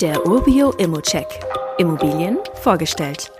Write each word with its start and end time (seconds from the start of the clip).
Der 0.00 0.24
Urbio 0.28 0.70
Immocheck. 0.78 1.26
Immobilien 1.76 2.38
vorgestellt. 2.54 3.32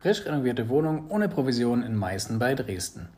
Frisch 0.00 0.26
renovierte 0.26 0.68
Wohnung 0.68 1.04
ohne 1.08 1.28
Provision 1.28 1.84
in 1.84 1.94
Meißen 1.94 2.40
bei 2.40 2.56
Dresden. 2.56 3.08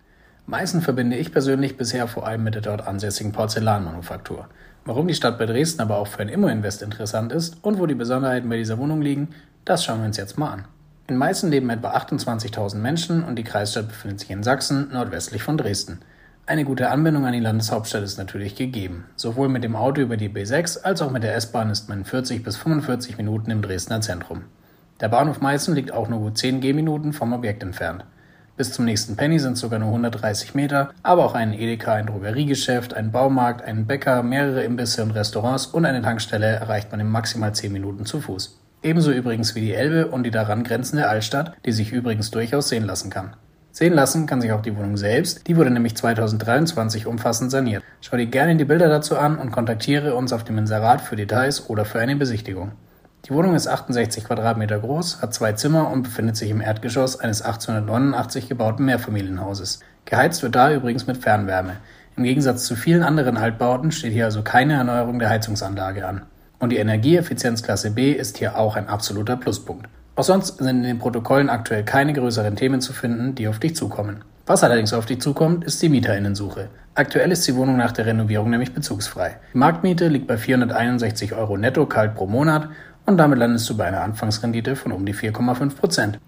Meißen 0.46 0.82
verbinde 0.82 1.16
ich 1.16 1.32
persönlich 1.32 1.78
bisher 1.78 2.06
vor 2.06 2.26
allem 2.26 2.44
mit 2.44 2.54
der 2.54 2.60
dort 2.60 2.86
ansässigen 2.86 3.32
Porzellanmanufaktur. 3.32 4.46
Warum 4.84 5.08
die 5.08 5.14
Stadt 5.14 5.38
bei 5.38 5.46
Dresden 5.46 5.80
aber 5.80 5.96
auch 5.96 6.06
für 6.06 6.20
ein 6.20 6.28
Immo-Invest 6.28 6.82
interessant 6.82 7.32
ist 7.32 7.56
und 7.64 7.78
wo 7.78 7.86
die 7.86 7.94
Besonderheiten 7.94 8.50
bei 8.50 8.58
dieser 8.58 8.76
Wohnung 8.76 9.00
liegen, 9.00 9.30
das 9.64 9.86
schauen 9.86 10.00
wir 10.00 10.06
uns 10.06 10.18
jetzt 10.18 10.36
mal 10.36 10.50
an. 10.50 10.64
In 11.06 11.16
Meißen 11.16 11.50
leben 11.50 11.70
etwa 11.70 11.94
28.000 11.94 12.76
Menschen 12.76 13.24
und 13.24 13.36
die 13.36 13.42
Kreisstadt 13.42 13.88
befindet 13.88 14.20
sich 14.20 14.30
in 14.30 14.42
Sachsen, 14.42 14.90
nordwestlich 14.92 15.42
von 15.42 15.56
Dresden. 15.56 16.00
Eine 16.46 16.66
gute 16.66 16.90
Anbindung 16.90 17.24
an 17.24 17.32
die 17.32 17.40
Landeshauptstadt 17.40 18.02
ist 18.02 18.18
natürlich 18.18 18.54
gegeben. 18.54 19.06
Sowohl 19.16 19.48
mit 19.48 19.64
dem 19.64 19.74
Auto 19.74 20.02
über 20.02 20.18
die 20.18 20.28
B6 20.28 20.82
als 20.82 21.00
auch 21.00 21.10
mit 21.10 21.22
der 21.22 21.34
S-Bahn 21.36 21.70
ist 21.70 21.88
man 21.88 22.00
in 22.00 22.04
40 22.04 22.44
bis 22.44 22.58
45 22.58 23.16
Minuten 23.16 23.50
im 23.50 23.62
Dresdner 23.62 24.02
Zentrum. 24.02 24.42
Der 25.00 25.08
Bahnhof 25.08 25.40
Meißen 25.40 25.74
liegt 25.74 25.90
auch 25.90 26.10
nur 26.10 26.18
gut 26.18 26.36
10 26.36 26.60
Gehminuten 26.60 27.14
vom 27.14 27.32
Objekt 27.32 27.62
entfernt. 27.62 28.04
Bis 28.58 28.74
zum 28.74 28.84
nächsten 28.84 29.16
Penny 29.16 29.38
sind 29.38 29.56
sogar 29.56 29.78
nur 29.78 29.88
130 29.88 30.54
Meter, 30.54 30.90
aber 31.02 31.24
auch 31.24 31.34
ein 31.34 31.54
Edeka, 31.54 31.94
ein 31.94 32.06
Drogeriegeschäft, 32.06 32.92
ein 32.92 33.10
Baumarkt, 33.10 33.62
einen 33.62 33.86
Bäcker, 33.86 34.22
mehrere 34.22 34.64
Imbisse 34.64 35.02
und 35.02 35.12
Restaurants 35.12 35.64
und 35.64 35.86
eine 35.86 36.02
Tankstelle 36.02 36.46
erreicht 36.46 36.90
man 36.90 37.00
in 37.00 37.08
maximal 37.08 37.54
10 37.54 37.72
Minuten 37.72 38.04
zu 38.04 38.20
Fuß. 38.20 38.60
Ebenso 38.82 39.12
übrigens 39.12 39.54
wie 39.54 39.62
die 39.62 39.72
Elbe 39.72 40.08
und 40.08 40.24
die 40.24 40.30
daran 40.30 40.62
grenzende 40.62 41.08
Altstadt, 41.08 41.56
die 41.64 41.72
sich 41.72 41.90
übrigens 41.90 42.30
durchaus 42.30 42.68
sehen 42.68 42.84
lassen 42.84 43.08
kann. 43.08 43.34
Sehen 43.76 43.92
lassen 43.92 44.26
kann 44.26 44.40
sich 44.40 44.52
auch 44.52 44.62
die 44.62 44.76
Wohnung 44.76 44.96
selbst. 44.96 45.48
Die 45.48 45.56
wurde 45.56 45.68
nämlich 45.68 45.96
2023 45.96 47.08
umfassend 47.08 47.50
saniert. 47.50 47.82
Schau 48.00 48.16
dir 48.16 48.26
gerne 48.26 48.54
die 48.54 48.64
Bilder 48.64 48.88
dazu 48.88 49.18
an 49.18 49.36
und 49.36 49.50
kontaktiere 49.50 50.14
uns 50.14 50.32
auf 50.32 50.44
dem 50.44 50.58
Inserat 50.58 51.00
für 51.00 51.16
Details 51.16 51.68
oder 51.68 51.84
für 51.84 51.98
eine 51.98 52.14
Besichtigung. 52.14 52.70
Die 53.24 53.32
Wohnung 53.32 53.56
ist 53.56 53.66
68 53.66 54.22
Quadratmeter 54.22 54.78
groß, 54.78 55.22
hat 55.22 55.34
zwei 55.34 55.54
Zimmer 55.54 55.90
und 55.90 56.04
befindet 56.04 56.36
sich 56.36 56.50
im 56.50 56.60
Erdgeschoss 56.60 57.18
eines 57.18 57.42
1889 57.42 58.48
gebauten 58.48 58.84
Mehrfamilienhauses. 58.84 59.80
Geheizt 60.04 60.44
wird 60.44 60.54
da 60.54 60.72
übrigens 60.72 61.08
mit 61.08 61.16
Fernwärme. 61.16 61.78
Im 62.16 62.22
Gegensatz 62.22 62.66
zu 62.66 62.76
vielen 62.76 63.02
anderen 63.02 63.36
Altbauten 63.36 63.90
steht 63.90 64.12
hier 64.12 64.26
also 64.26 64.42
keine 64.42 64.74
Erneuerung 64.74 65.18
der 65.18 65.30
Heizungsanlage 65.30 66.06
an. 66.06 66.22
Und 66.60 66.70
die 66.70 66.76
Energieeffizienzklasse 66.76 67.90
B 67.90 68.12
ist 68.12 68.38
hier 68.38 68.56
auch 68.56 68.76
ein 68.76 68.88
absoluter 68.88 69.36
Pluspunkt. 69.36 69.88
Auch 70.16 70.24
sonst 70.24 70.58
sind 70.58 70.68
in 70.68 70.82
den 70.84 70.98
Protokollen 70.98 71.50
aktuell 71.50 71.84
keine 71.84 72.12
größeren 72.12 72.54
Themen 72.54 72.80
zu 72.80 72.92
finden, 72.92 73.34
die 73.34 73.48
auf 73.48 73.58
dich 73.58 73.74
zukommen. 73.74 74.22
Was 74.46 74.62
allerdings 74.62 74.92
auf 74.92 75.06
dich 75.06 75.20
zukommt, 75.20 75.64
ist 75.64 75.82
die 75.82 75.88
Mieterinnensuche. 75.88 76.68
Aktuell 76.94 77.32
ist 77.32 77.46
die 77.48 77.56
Wohnung 77.56 77.76
nach 77.76 77.90
der 77.90 78.06
Renovierung 78.06 78.50
nämlich 78.50 78.72
bezugsfrei. 78.72 79.36
Die 79.52 79.58
Marktmiete 79.58 80.06
liegt 80.06 80.28
bei 80.28 80.36
461 80.36 81.34
Euro 81.34 81.56
netto 81.56 81.86
kalt 81.86 82.14
pro 82.14 82.26
Monat 82.26 82.68
und 83.06 83.16
damit 83.16 83.38
landest 83.38 83.68
du 83.68 83.76
bei 83.76 83.86
einer 83.86 84.02
Anfangsrendite 84.02 84.76
von 84.76 84.92
um 84.92 85.04
die 85.04 85.14
4,5 85.14 85.76
Prozent. 85.76 86.18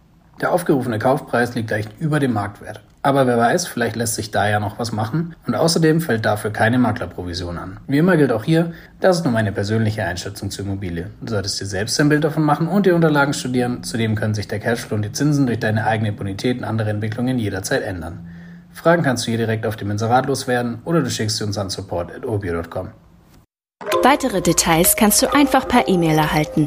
Der 0.41 0.53
aufgerufene 0.53 0.99
Kaufpreis 0.99 1.55
liegt 1.55 1.71
leicht 1.71 1.91
über 1.99 2.21
dem 2.21 2.33
Marktwert. 2.33 2.81
Aber 3.07 3.29
wer 3.29 3.39
weiß, 3.39 3.69
vielleicht 3.69 3.95
lässt 3.95 4.17
sich 4.17 4.33
da 4.33 4.49
ja 4.49 4.59
noch 4.59 4.81
was 4.81 4.91
machen 4.91 5.37
und 5.47 5.55
außerdem 5.55 6.01
fällt 6.01 6.27
dafür 6.27 6.51
keine 6.51 6.77
Maklerprovision 6.77 7.57
an. 7.57 7.79
Wie 7.87 7.99
immer 7.99 8.17
gilt 8.17 8.33
auch 8.33 8.43
hier, 8.43 8.73
das 8.99 9.19
ist 9.19 9.25
nur 9.25 9.33
meine 9.33 9.53
persönliche 9.53 10.03
Einschätzung 10.05 10.51
zur 10.51 10.65
Immobilie. 10.65 11.11
Du 11.21 11.31
solltest 11.33 11.61
dir 11.61 11.67
selbst 11.67 12.01
ein 12.01 12.09
Bild 12.09 12.25
davon 12.25 12.43
machen 12.43 12.67
und 12.67 12.85
die 12.85 12.91
Unterlagen 12.91 13.33
studieren. 13.33 13.85
Zudem 13.85 14.17
können 14.17 14.35
sich 14.35 14.49
der 14.49 14.59
Cashflow 14.59 14.97
und 14.97 15.03
die 15.03 15.13
Zinsen 15.13 15.47
durch 15.47 15.61
deine 15.61 15.87
eigene 15.87 16.13
Bonität 16.13 16.59
und 16.59 16.65
andere 16.65 16.91
Entwicklungen 16.91 17.39
jederzeit 17.39 17.83
ändern. 17.83 18.27
Fragen 18.73 19.05
kannst 19.05 19.25
du 19.25 19.31
hier 19.31 19.39
direkt 19.39 19.67
auf 19.67 19.77
dem 19.77 19.93
Inserat 19.93 20.27
loswerden 20.27 20.81
oder 20.85 21.01
du 21.01 21.09
schickst 21.09 21.37
sie 21.37 21.45
uns 21.45 21.57
an 21.57 21.71
support.urbio.com. 21.71 22.89
Weitere 24.03 24.41
Details 24.41 24.97
kannst 24.97 25.23
du 25.23 25.33
einfach 25.33 25.69
per 25.69 25.87
E-Mail 25.87 26.19
erhalten. 26.19 26.67